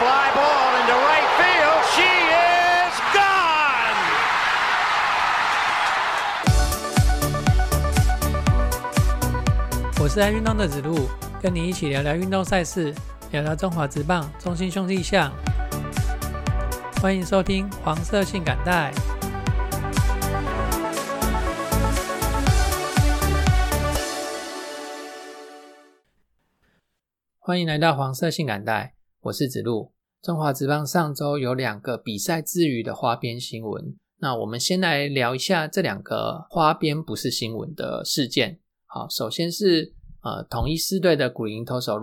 [0.00, 1.80] fly ball into right field.
[1.92, 4.00] She is gone.
[10.00, 11.06] 我是爱运动的子路，
[11.42, 12.94] 跟你一起聊聊运动赛事，
[13.30, 15.30] 聊聊中华职棒中心兄弟象。
[17.02, 18.90] 欢迎收听黄色性感带。
[27.38, 28.94] 欢迎来到黄色性感带，
[29.24, 29.92] 我是子路。
[30.22, 38.60] 中华职棒上周有两个比赛之余的花边新闻，那我们先来聊一下这两个花边不是新闻的事件。
[38.86, 42.00] 好，首先是呃统一狮队的古林投手，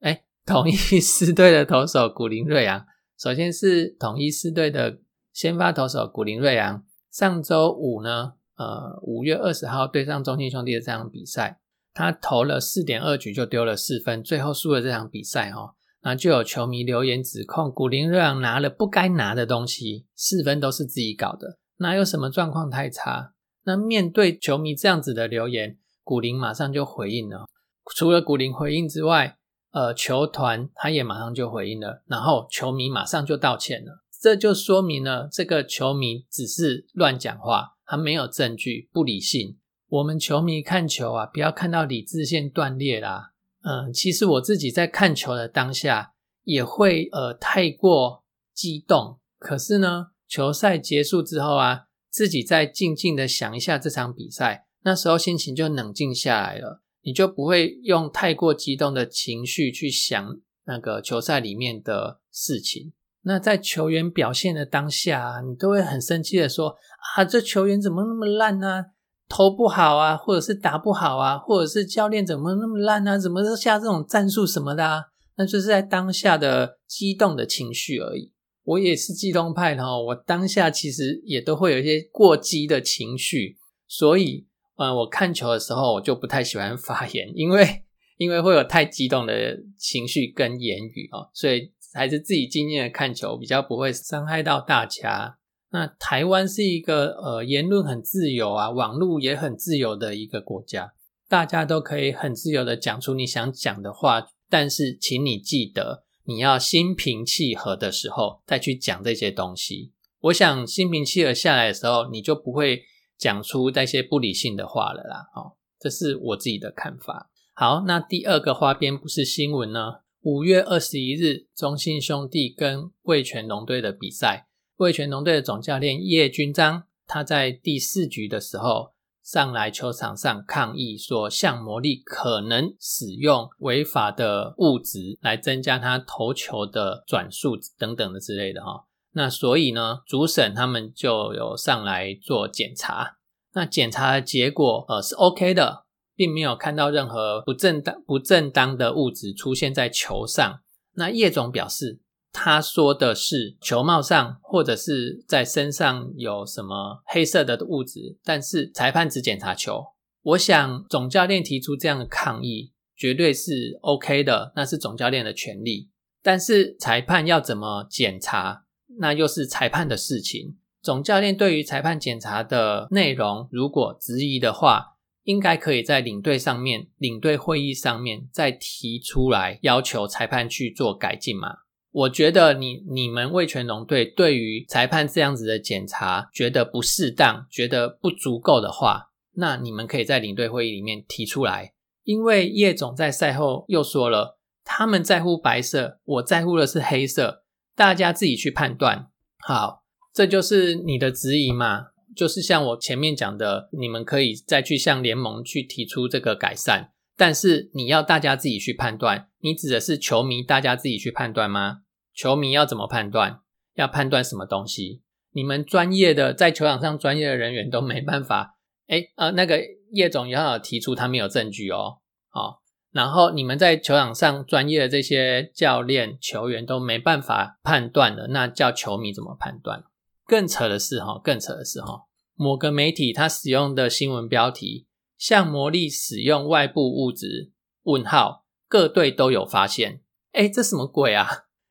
[0.00, 2.84] 哎，统一狮队的投手古林瑞阳。
[3.18, 4.98] 首先是统一狮队的
[5.32, 11.60] 先发投手古林瑞阳，上周五呢，呃五月二十号对上中信兄弟的这场比赛，
[11.94, 15.74] 他投了四点二局就丢了四分，最后输了这场比赛哈。
[16.02, 23.32] 那就有球迷留言指控古林瑞阳拿了不该拿的东西，四分都是自己搞的，哪有什么状况太差？
[23.64, 27.46] 那面对球迷这样子的留言，古林马上就回应了。
[27.94, 29.36] 除了古林回应之外，
[29.72, 34.02] 呃，球团他也马上就回应了，然后球迷马上就道歉了。
[34.20, 39.58] 这就说明了这个球迷只是乱讲话，他没有证据，不理性。
[39.88, 43.32] 我们球迷看球啊，不要看到理智线断裂啦。
[43.62, 46.12] 嗯，其实我自己在看球的当下
[46.44, 62.92] 也会呃太过激动，可是呢，球赛结束之后啊，自己再静静的想一下这场比赛，那时候心情就冷静下来了，你就不会用太过激动的情绪去想那个球赛里面的事情。
[63.22, 66.76] 那在球员表现的当下，啊你都会很生气的说
[67.16, 68.86] 啊，这球员怎么那么烂呢？
[69.28, 73.18] 投不好啊，或者是打不好啊，或者是教练怎么那么烂啊？
[73.18, 74.84] 怎么下这种战术什么的？
[74.84, 75.04] 啊？
[75.36, 78.32] 那就是在当下的激动的情绪而已。
[78.64, 83.56] 我也是激动派的哦，我当下其实也都会有一些过激的情绪，
[83.86, 84.46] 所以，
[84.76, 87.84] 嗯，我看球的时候我就不太喜欢发言，因为
[88.18, 95.37] 因为会有太激动的情绪跟言语哦，所以还是自己静静的看球，比较不会伤害到大家。
[95.70, 100.94] 那台湾是一个呃言论很自由啊，网络也很自由的一个国家，
[101.28, 104.28] 大家都可以很自由的讲出你想讲的话。
[104.50, 109.92] 但是，请你记得，你要心平气和的时候再去讲这些东西。
[110.20, 112.84] 我想心平气和下来的时候，你就不会
[113.18, 115.26] 讲出那些不理性的话了啦。
[115.36, 117.30] 哦，这是我自己的看法。
[117.54, 119.96] 好，那第二个花边不是新闻呢？
[120.22, 124.47] 五月二十一日，中信兄弟跟味全龙队的比赛。
[124.78, 128.92] 味全龙队的总教练叶军章，他在第四局的时候
[129.24, 138.84] 上来球场上抗议，说向魔力可能使用违法的物质来增加他投球的转速等等的之类的哈。
[139.14, 143.16] 那所以呢，主审他们就有上来做检查，
[143.54, 150.60] 那检查的结果呃是 OK 的，并没有看到任何不正当不正当的物质出现在球上。
[150.94, 151.98] 那叶总表示。
[152.32, 159.84] 他说的是球帽上或者是在身上有什么黑色的物质，但是裁判只检查球。
[160.22, 165.88] 我想总教练提出这样的抗议绝对是 OK 的，那是总教练的权利。
[166.22, 168.64] 但是裁判要怎么检查，
[168.98, 170.58] 那又是裁判的事情。
[170.82, 181.48] 总教练对于裁判检查的内容，如果质疑的话，应该可以在领队上面、领队会议上面再提出来，要求裁判去做改进嘛？
[181.90, 191.72] 我觉得你你们魏全龙队对于裁判这样子的检查觉得不适当，觉得不足够的话，那你们可以在领队会议里面提出来。
[192.04, 197.44] 因为叶总在赛后又说了，他们在乎白色，我在乎的是黑色，
[197.74, 199.10] 大家自己去判断。
[199.38, 201.88] 好，这就是你的质疑嘛？
[202.16, 206.92] 就是像我前面讲的，你们可以再去向联盟去提出这个改善。
[207.18, 211.80] 但是你要大家自己去判断，你指的是球迷大家自己去判断吗？
[212.14, 213.40] 球迷要怎么判断？
[213.74, 215.02] 要判断什么东西？
[215.32, 218.56] 你们专业的在球场上专业的人员都没办法。
[218.86, 219.60] 哎，呃，那个
[219.90, 221.98] 叶总也要提出他没有证据哦。
[222.28, 222.62] 好，
[222.92, 229.84] 然后你们在球场上专业的这些教练、球员都没办法判断的，那叫球迷怎么判断？
[230.24, 232.02] 更扯的是哈，更扯的是哈，
[232.34, 234.87] 某个媒体他使用的新闻标题。
[235.18, 237.52] 向魔力使用外部物质？
[237.82, 240.00] 问号，各队都有发现。
[240.32, 241.26] 哎，这什么鬼啊？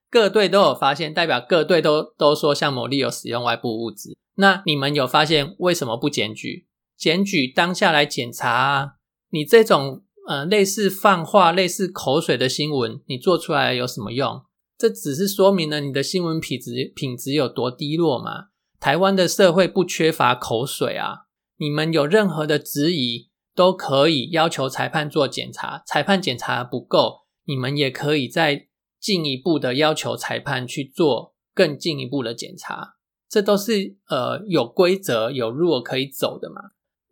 [0.09, 4.17] 各队都有发现，代表各队都都说向魔力有使用外部物质。
[4.35, 6.67] 那你们有发现，为什么不检举？
[6.97, 8.93] 检举当下来检查啊！
[9.29, 14.41] 你这种呃类似放话、类似口水的新闻，你做出来有什么用？
[14.77, 18.47] 这只是说明了你的新闻品质品质有多低落嘛。
[18.79, 21.25] 台湾的社会不缺乏口水啊，
[21.57, 23.26] 你们有任何的质疑
[23.57, 28.67] 都可以要求裁判做检查，裁判检查不够，你们也可以再
[28.99, 36.61] 进一步的要求裁判去做更进一步的检查，这都是呃有规则有路可以走的嘛。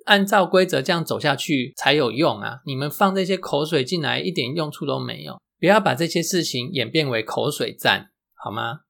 [0.06, 2.60] 按照规则这样走下去才有用啊！
[2.68, 8.82] 你们放这些口水进来一点用处都没有，不要把这些事情演变为口水战，好吗？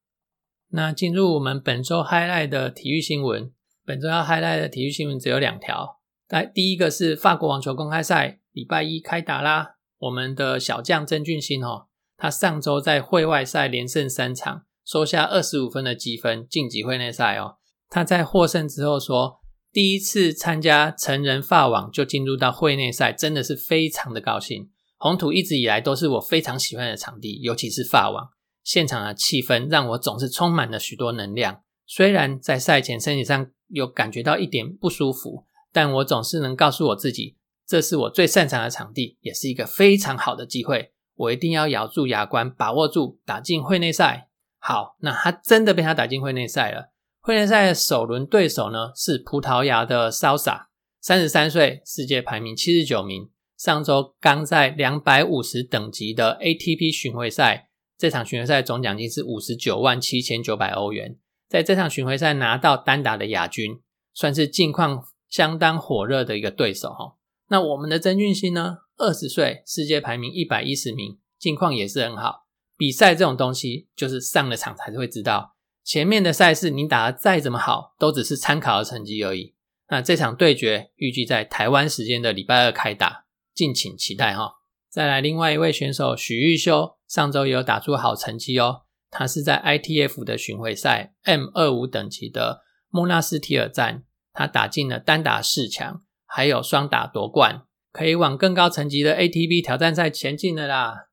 [0.72, 3.54] 那进入我们本周 highlight 的体育新闻，
[3.86, 6.02] 本周要 highlight 的体育新闻只有两条。
[6.30, 11.88] 来，第一个是法国网球公开赛礼拜一开打啦，我们的小将曾俊欣哦，
[12.18, 17.58] 他上周在会外赛连胜三场，收下二十五分的积分晋级会内赛哦。
[17.90, 19.40] 他在获胜之后说。
[19.72, 24.70] 第一次参加成人法网就进入到会内赛，真的是非常的高兴。
[24.96, 28.30] 红土一直以来都是我非常喜欢的场地，尤其是法网
[28.64, 31.62] 现场的气氛，让我总是充满了许多能量。
[31.86, 35.45] 虽然在赛前身体上有感觉到一点不舒服，
[35.76, 37.36] 但我总是能告诉我自己，
[37.68, 40.94] 这是我最擅长的场地，也是一个非常好的机会。
[41.16, 44.30] 我一定要咬住牙关，把握住，打进会内赛。
[44.58, 46.94] 好，那他真的被他打进会内赛了。
[47.20, 50.68] 会内赛首轮对手呢是葡萄牙的 Salsa，
[51.02, 53.30] 三十三岁，世界排名七十九名。
[53.58, 57.68] 上周刚在两百五十等级的 ATP 巡回赛，
[57.98, 61.18] 这场巡回赛总奖金是五十九万七千九百欧元。
[61.50, 63.82] 在这场巡回赛拿到单打的亚军，
[64.14, 67.16] 算是近况相当火热的一个对手哈。
[67.50, 72.48] 那我们的曾俊欣呢，二十岁，世界排名一百一十名，近况也是很好。
[72.78, 75.56] 比赛这种东西，就是上了场才会知道。
[75.84, 79.54] 前面的赛事你打的再怎么好，都只是参考的成绩而已。
[79.90, 84.56] 那这场对决预计在台湾时间的礼拜二开打，敬请期待哈。
[84.90, 88.82] 再来，另外一位选手许玉修，上周也有打出好成绩哦。
[89.12, 94.04] 他是在 ITF 的巡回赛 M 二五等级的莫纳斯提尔站，
[94.36, 101.08] 他打进了单打四强，还有双打夺冠，可以往更高层级的 ATP 挑战赛前进的啦。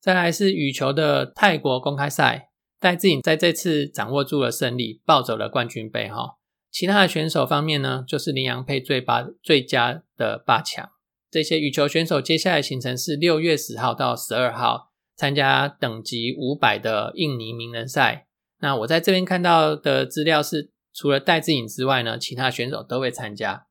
[0.00, 2.50] 再来是羽球的泰国公开赛。
[2.78, 6.36] 戴志颖在这次掌握住了胜利，抱走了冠军杯哈。
[6.70, 10.90] 其他的选手方面呢，就是林洋配最八最佳的八强。
[11.30, 18.26] 这些羽球选手接下来行程是六月十号到十二号参加等级五百的印尼名人赛。
[18.60, 23.66] 那我在这边看到的资料是，除了戴志颖之外呢，其他选手都会参加。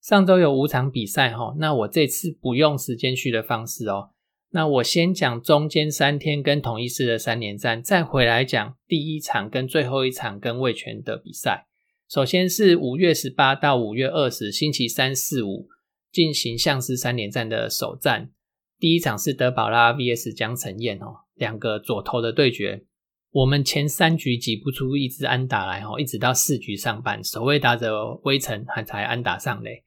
[0.00, 4.12] 上周有五场比赛哈，那我这次不用时间序的方式哦，
[4.50, 11.66] 那我先讲中间三天跟同一市的三连战，再回来讲第一场跟最后一场跟魏权的比赛。
[12.08, 15.66] 首先是五月十八到五月二十，星期三四五
[16.12, 18.30] 进行相思三连战的首战，
[18.78, 22.84] 第一场是德保拉 VS 江晨燕哦，两个左投的对决。
[23.32, 29.82] 我们前三局挤不出一支安打来哦，一直到四局上半，守卫打者微尘还才安打上垒。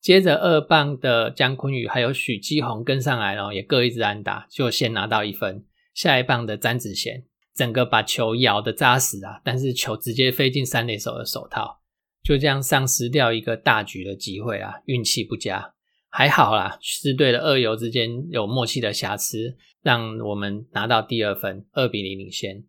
[0.00, 5.64] 接着二棒的姜坤宇还有许基宏跟上来了，也各一支安打，就先拿到一分。
[5.92, 7.24] 下一棒的詹子贤，
[7.54, 11.80] 整个把球咬的扎实啊，但是球直接飞进三垒手的手套，
[12.22, 15.74] 就这样丧失掉一个大局的机会啊，运气不佳。
[16.08, 22.64] 还好啦，狮队的二游之间有默契的瑕疵，让我们拿到第二分，二比零领先。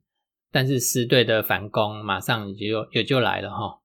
[0.51, 3.80] 但是狮队的反攻马上也就也就来了哈。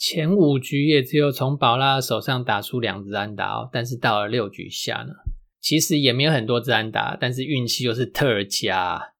[0.00, 5.12] 前五局也只有从宝拉手上打出两支安打哦，但是到了六局下呢，
[5.60, 9.12] 其实也没有很多支安打，但是运气又是特佳。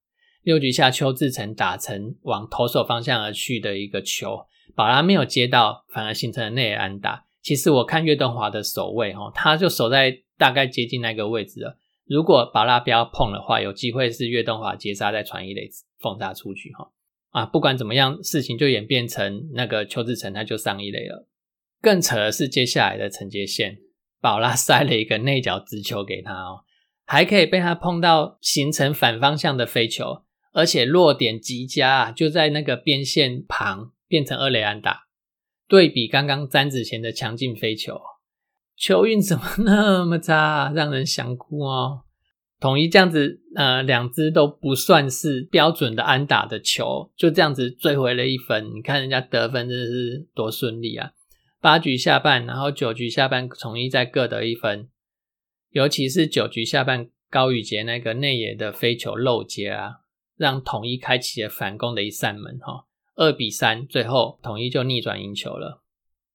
[0.43, 7.27] 六局下邱志成打成往投手方向而去的一个球，宝拉没有接到，反而形成了内安打。
[7.43, 11.77] 其实我看岳东华的守卫哦，他就守在大概接近那个位置了。
[12.07, 15.69] 如果宝拉不要碰的话，有机会是岳东华接杀再传一垒
[15.99, 16.91] 放他出去哈。
[17.31, 21.29] 啊，不管怎么样，事情就演变成那个邱志成他就上一垒了。
[21.81, 23.79] 更扯的是，接下来的承接线，
[24.21, 26.65] 宝拉塞了一个内角直球给他哦，
[27.07, 35.05] 还可以被他碰到，形成反方向的飞球，而且落点极佳啊，就在那个边线旁，变成二垒安打。
[35.69, 38.01] 对比刚刚詹子贤的强劲飞球，
[38.77, 42.03] 球运怎么那么差，让人想哭哦。
[42.61, 48.77] 统一这样子，呃，两支都不算是标准的安打的球，就这样子追回了一分。
[48.77, 51.13] 你看人家得分真的是多顺利啊！
[51.63, 54.89] 八局下半，然后九局下半，统一再各得一分。
[55.71, 60.01] 尤其是九局下半高宇杰那个内野的飞球漏接啊，
[60.37, 62.87] 让统一开启了反攻的一扇门哈。
[63.17, 65.83] 二比三，最后统一就逆转赢球了。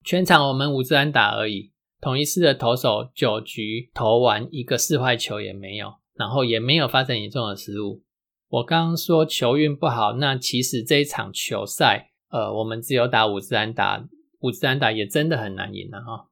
[0.03, 8.03] 全场我们五支安打而已，统一师的投手九局投完一个四坏球也没有，然后也没有发生严重的失误。
[8.48, 14.07] 我刚刚说球运不好，那其实这一场球赛，呃，我们只有打五支安打，
[14.39, 16.27] 五支安打也真的很难赢了哈。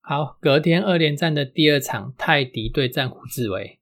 [0.00, 3.78] 好，隔天二连战的第二场，泰迪对战胡志伟。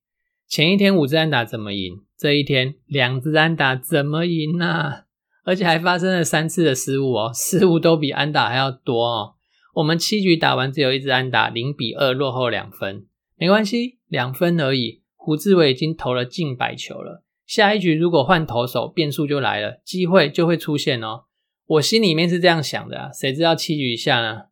[0.49, 2.01] 前一天五支安打怎么赢？
[2.19, 5.05] 这一天两支安打怎么赢呢？
[5.45, 9.35] 而且还发生了三次的失误哦，失误都比安打还要多哦。
[9.75, 15.03] 我们七局打完只有一支安打，零比二落后两分，没关系，两分而已。
[15.27, 21.25] 胡志伟已经投了近百球了，下一局如果换投手，变数就来了，机会就会出现哦。
[21.67, 24.43] 我心里面是这样想的啊，谁知道七局下呢？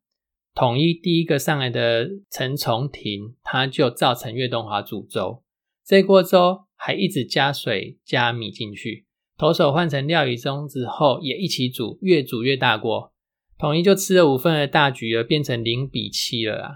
[0.53, 5.45] 统一第一个上来的陈重廷，他就造成岳东华煮粥，
[5.87, 9.07] 这锅粥还一直加水加米进去，
[9.39, 13.13] 投手换成廖宇中之后也一起煮，越煮越大锅，
[13.57, 16.71] 统一就吃了五分的大局，而变成零比七了啊！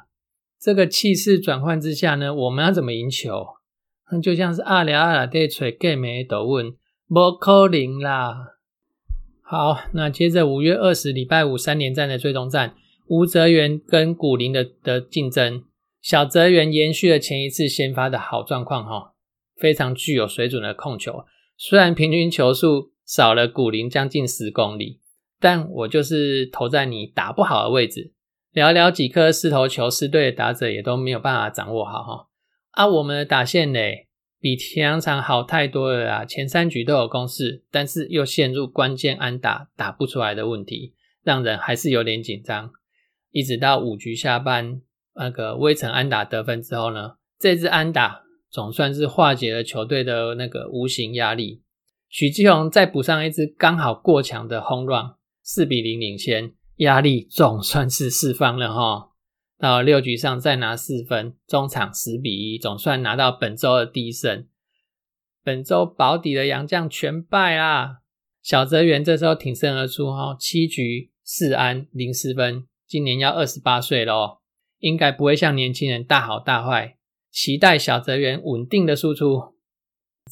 [0.61, 3.58] 这个气势转换之下呢，我们要怎么赢球？
[4.11, 6.73] 那就像是阿廖阿拉对锤盖梅斗问，
[7.09, 8.55] 不可能啦！
[9.43, 12.75] 好，那接着五月二十礼拜五三连战的最终战。
[13.07, 15.65] 吴泽源跟古林的的竞争，
[16.03, 19.15] 小泽源延续了前一次先发的好状况哈，
[19.57, 21.25] 非常具有水准的控球。
[21.57, 25.01] 虽然平均球速少了古林将近十公里，
[25.41, 28.13] 但我就是投在你打不好的位置，
[28.53, 32.27] 寥寥几颗四头球，四队的打者也都没有办法掌握好哈。
[32.79, 34.07] 啊，我们的打线嘞，
[34.39, 36.25] 比田阳场好太多了啊！
[36.25, 40.95] 前三局都有攻势，但是又陷入关键安打打不出来的问题，
[41.25, 42.71] 让人还是有点紧张。
[43.33, 44.81] 一直到五局下半，
[45.17, 51.65] 那个威城安打得分之后呢，这支安打总算是化解了球队的那个无形压力。
[52.09, 59.08] 许基宏再补上一支刚好过强的轰 run，四比零领先，压力总算是释放了哈。
[59.59, 64.47] 到六局上再拿四分，中场十比一，总算拿到本周的第一胜。
[65.43, 67.99] 本周保底的洋将全败啦。
[68.41, 72.67] 小泽源这时候挺身而出哈，七局四安零失分。
[72.87, 74.41] 今年要二十八岁了，
[74.79, 76.97] 应该不会像年轻人大好大坏。
[77.31, 79.55] 期待小泽源稳定的输出。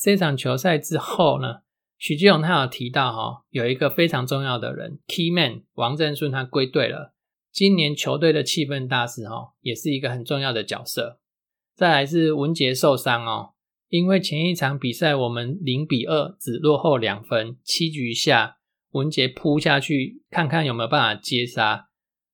[0.00, 1.62] 这场球赛之后呢，
[1.98, 7.15] 许基勇他有提到哈，有一个非常重要的人，Key Man 王振顺他归队了。
[7.56, 11.18] 今年球队的气氛大使哈，也是一个很重要的角色。
[11.74, 13.54] 再来是文杰受伤哦，
[13.88, 18.58] 因为前一场比赛我们零比二只落后两分，七局下
[18.90, 21.86] 文杰扑下去，看看有没有办法接杀。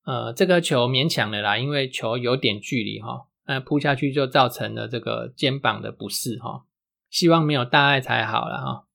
[0.04, 6.64] 呃，这个球勉强的啦，因为球有点距离哈，那扑下去就造成了这个肩膀的不适哈，
[7.08, 8.88] 希望没有大碍才好了哈。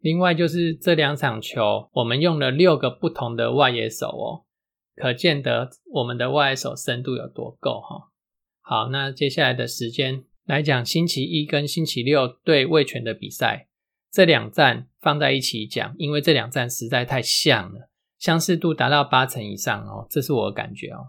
[0.00, 4.42] 另外就是这两场球，我们用了六个不同的外野手哦，
[5.00, 8.10] 可见得我们的外手深度有多够哈。
[8.60, 13.68] 好，那接下来的时间来讲星期一跟星期六对卫权的比赛，
[14.12, 17.88] 这两站放在一起讲，因为这两站实在太像了。
[18.18, 21.08] 相似度达到八成以上哦，这是我的感觉哦。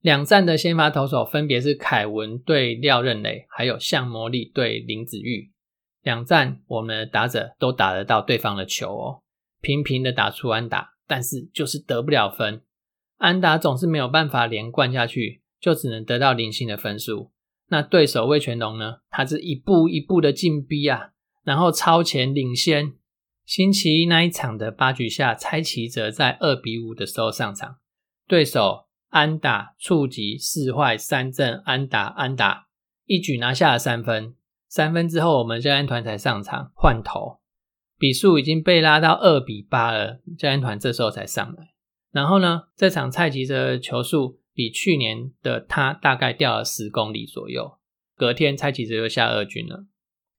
[0.00, 5.52] 两站的先发投手分别是凯文对廖任磊，还有向魔力对林子玉。
[6.02, 9.22] 两站我们的打者都打得到对方的球哦，
[9.60, 12.62] 频频的打出安打，但是就是得不了分。
[13.20, 17.30] 安打总是没有办法连贯下去，就只能得到零星的分数。
[17.68, 19.00] 那对手魏全龙呢？
[19.10, 21.10] 他是一步一步的进逼啊，
[21.44, 22.94] 然后超前领先。
[23.44, 27.76] 星期一那一场的八局下，蔡奇哲在二比五的时候上场，
[28.26, 32.68] 对手安打触及四坏三振安打安打，
[33.04, 34.34] 一举拿下了三分。
[34.66, 37.40] 三分之后，我们教练团才上场换头，
[37.98, 40.20] 比数已经被拉到二比八了。
[40.38, 41.74] 教练团这时候才上来。
[42.12, 47.78] 然后呢，这场蔡奇哲的球速比去年的他大概掉了十公里左右。
[48.16, 49.86] 隔天，蔡奇哲又下二军了。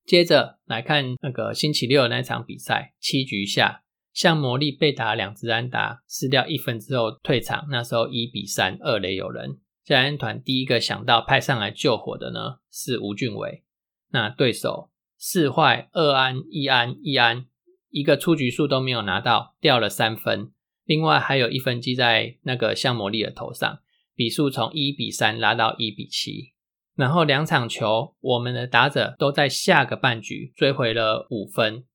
[0.05, 7.67] 接着来看那个星期六那场比赛，七局下，向魔力被打两支安打，失掉一分之后退场。
[7.69, 9.59] 那时候一比三，二垒有人。
[9.83, 13.63] 教练团第一个想到派上来救火的呢是吴俊伟。
[14.11, 17.45] 那对手四坏二安一安一安，
[17.89, 20.51] 一个出局数都没有拿到，掉了三分。
[20.91, 23.79] 另外还有一分记在那个向魔力的头上，
[24.13, 26.51] 比数从一比三拉到一比七。
[26.95, 31.85] 然后两场球，我们的打者都在下个半局追回了五分，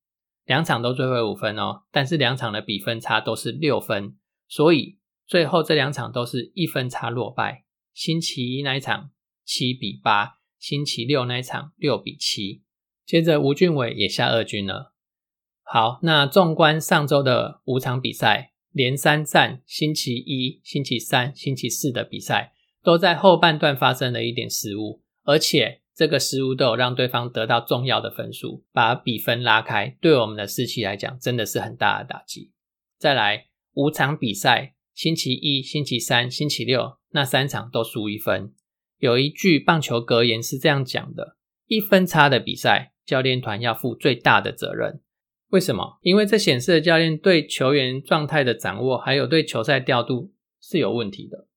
[0.46, 1.82] 两场都追回五分哦。
[1.92, 4.16] 但是两场的比分差都是六分，
[4.48, 7.66] 所以最后这两场都是一分差落败。
[7.92, 9.10] 星期一那一场
[9.44, 12.62] 七比八，星期六那一场六比七。
[13.04, 14.94] 接着吴俊伟也下二军了。
[15.62, 22.52] 好，那纵观上周的五场比赛，连三战，星期一、星期三、星期四的比赛，
[22.82, 32.52] 都在后半段发生了一点失误，而且这个失误都有让对方得到重要的分数，把比分拉开，对我们的士气来讲，真的是很大的打击。
[32.98, 38.52] 再来五场比赛，星期一、星期三、星期六那三场都输一分。
[38.98, 45.00] 有一句棒球格言是这样讲的：一分差的比赛，教练团要负最大的责任。
[45.48, 45.98] 为什么？
[46.02, 51.48] 因为这显示了教练对球员状态的掌握，还有对球赛调度是有问题的。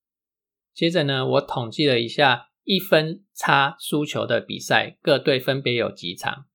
[0.73, 6.45] 接着呢，我统计了一下一分差输球的比赛，各队分别有几场。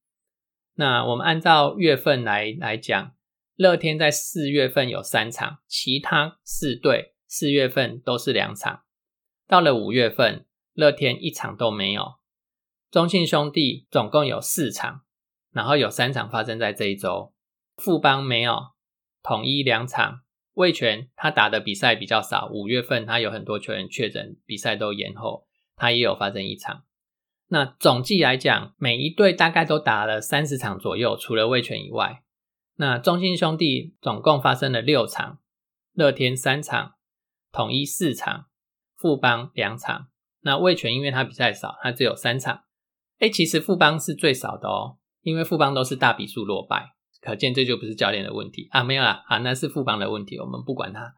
[0.74, 3.12] 那我们按照月份来来讲，
[3.56, 8.82] 乐天在四月份有三场，其他四队四月份都是两场。
[9.46, 10.46] 到了五月份。
[10.76, 12.14] 乐天一场都没有，
[12.90, 15.02] 中信兄弟总共有四场，
[15.54, 17.32] 然后有三场发生在这一周。
[17.76, 18.72] 富邦没有，
[19.22, 20.20] 统一两场。
[20.52, 26.84] 魏权他打的比赛比较少，五月份他有很多球员确诊，比赛都延后，他也有发生一场。
[27.48, 32.22] 那总计来讲，每一队大概都打了三十场左右，除了魏权以外。
[32.76, 35.40] 那中信兄弟总共发生了六场，
[35.92, 36.94] 乐天三场，
[37.50, 38.46] 统一四场，
[38.96, 40.08] 富邦两场。
[40.42, 42.64] 那魏权因为他比赛少，他只有三场。
[43.18, 51.14] 哎，其实富邦是最少的哦，因为富邦都是大比数落败，可见这就不是教练的问题啊，没有啦，啊，那是富邦的问题，我们不管他。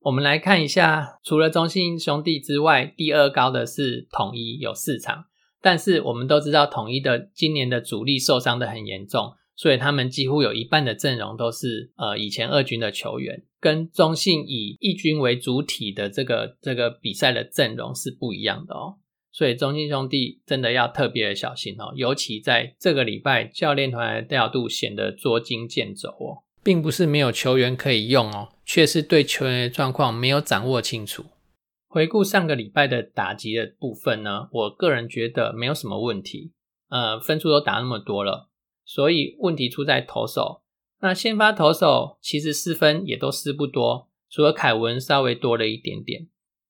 [0.00, 5.24] 我们来看一下，除了中信兄弟之外，第二高的是统一，有四场。
[5.60, 9.32] 但是我们都知道，统一的今年的主力受伤的很严重。
[9.56, 18.98] 所以他们几乎有一半的阵容都是呃以前二军的球员，跟中信以一军为主体的这个这个比赛的阵容是不一样的哦。
[19.38, 31.26] 所以中信兄弟真的要特别的小心哦，尤其在这个礼拜教练团的调度显得捉襟见肘哦，并不是没有球员可以用哦，却是对球员的状况没有掌握清楚。
[31.86, 36.50] 回顾上个礼拜的打击的部分呢，我个人觉得没有什么问题，
[36.88, 38.48] 呃，分数都打那么多了。
[38.84, 40.62] 所以问题出在投手，
[41.00, 46.26] 那先发投手其实失分也都失不多，除了凯文稍微多了一点点，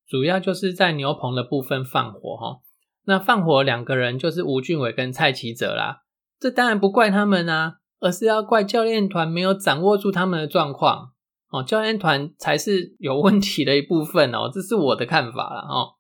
[0.07, 2.61] 主要就是在牛棚的部分放火哈。
[3.09, 6.03] 那放火两个人就是吴俊伟跟蔡奇哲啦，
[6.39, 11.13] 这当然不怪他们啊，而是要怪教练团没有掌握住他们的状况
[11.49, 15.95] 哦，教练团才是有问题的一部分哦，这是我的看法了哦。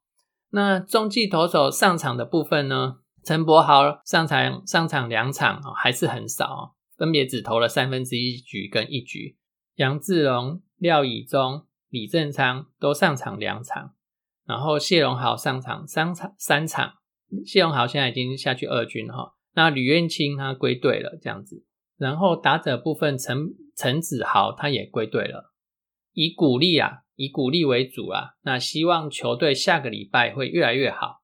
[0.51, 2.97] 那中继投手上场的部分呢？
[3.25, 9.39] 陈柏豪上场上场两场哦，还是很少，分别只投了三分之一局跟一局。
[9.77, 13.95] 杨志龙、廖以忠、李正昌都上场两场，
[14.45, 16.98] 然后谢荣豪上场三场三场。
[17.45, 21.65] 谢荣豪现在已经下去二军哈，那吕彦青他归队了这样子。
[21.97, 25.53] 然后打者部分，陈陈子豪他也归队了，
[26.13, 31.23] 以鼓励啊，以鼓励为主啊，那希望球队下个礼拜会越来越好。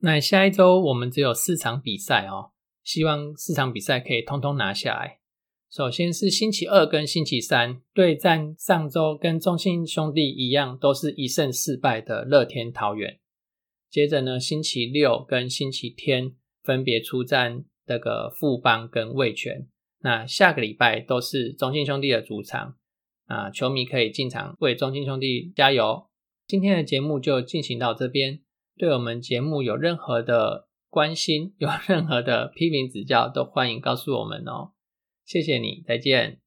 [0.00, 5.18] 那下一周我们只有四场比赛哦，希望四场比赛可以通通拿下来。
[5.70, 13.20] 首先是星期二跟星期三对战，上周跟中信兄弟一样，都是一胜四败的乐天桃园。
[13.90, 19.66] 接着呢，星期六跟星期天分别出战这个富邦跟味全。
[20.00, 22.76] 那下个礼拜都是中信兄弟的主场
[23.26, 26.06] 啊，球迷可以进场为中信兄弟加油。
[26.46, 28.40] 今天的节目就进行到这边。
[28.76, 34.72] 对我们节目有任何的关心，有任何的批评指教，都欢迎告诉我们哦。
[35.24, 36.40] 谢谢你，再见。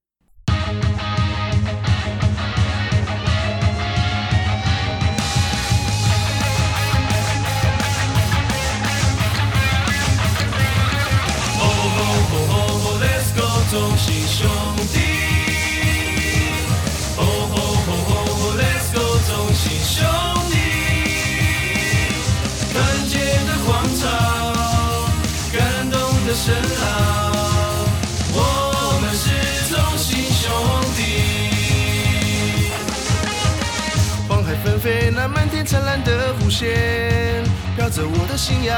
[38.41, 38.75] 信仰。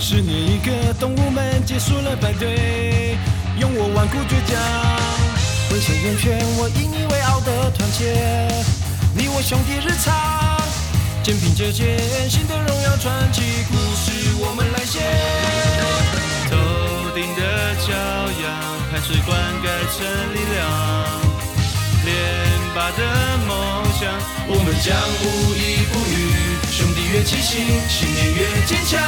[0.00, 3.18] 十年一个，动物们结束了排队，
[3.60, 4.56] 用我顽固倔强，
[5.68, 8.16] 浑身圆圈，我引以为傲的团结。
[9.14, 10.16] 你我兄弟日常，
[11.22, 12.00] 肩并着肩，
[12.30, 14.98] 新的荣耀传奇故事，我们来写。
[16.48, 16.56] 头
[17.12, 17.92] 顶的骄
[18.40, 18.48] 阳，
[18.90, 20.64] 汗水灌溉成力量，
[22.06, 22.08] 连
[22.74, 23.04] 拔的
[23.44, 23.52] 梦
[24.00, 24.08] 想，
[24.48, 26.53] 我们将无依不语。
[26.76, 29.00] 兄弟越齐心，信念越坚强。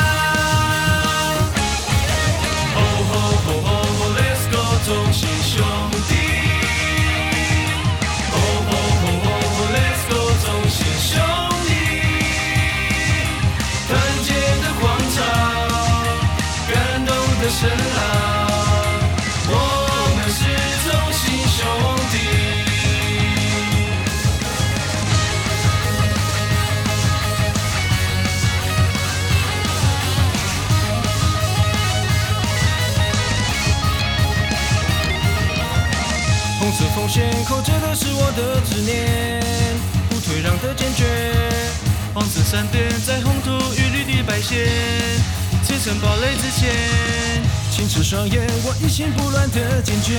[2.73, 2.79] 吼
[3.11, 3.69] 吼吼吼
[4.15, 4.55] ，Let's go，
[4.87, 5.67] 同心兄
[38.37, 39.43] 的执念，
[40.11, 41.05] 不退让的坚决。
[42.13, 44.69] 黄色闪电在红土与绿地白线，
[45.65, 46.71] 砌成堡垒之前，
[47.71, 50.15] 清澈双眼，我一心不乱的坚决，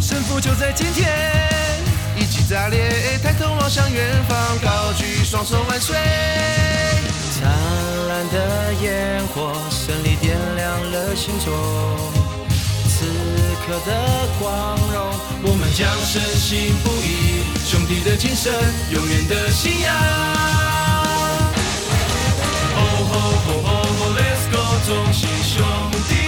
[0.00, 1.08] 胜负就在今天。
[2.16, 5.96] 一起炸裂，抬头望向远方，高举双手万岁。
[7.38, 7.50] 灿
[8.08, 12.19] 烂的烟火，胜利点亮了心中。
[13.78, 18.52] 的光荣，我们将深信不疑，兄弟的精神，
[18.90, 19.94] 永远的信仰。
[22.74, 23.12] 吼吼
[23.44, 25.62] 吼吼吼，Let's go，同心兄
[26.08, 26.19] 弟。